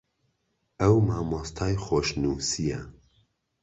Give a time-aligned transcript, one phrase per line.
[0.79, 2.81] ئەو مامۆستای خۆشنووسییە